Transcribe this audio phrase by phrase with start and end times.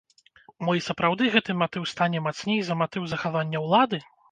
[0.67, 4.05] Мо і сапраўды гэты матыў стане мацней за матыў захавання ўлады?